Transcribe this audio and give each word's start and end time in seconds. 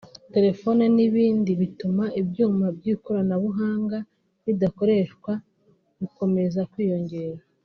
telefoni 0.33 0.83
n’ibindi 0.95 1.51
bituma 1.61 2.03
ibyuma 2.21 2.65
by’ikoranabuhanga 2.77 3.97
bidakoreshwa 4.45 5.31
bikomeza 5.99 6.61
kwiyongera 6.73 7.41